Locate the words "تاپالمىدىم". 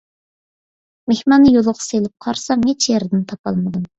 3.33-3.87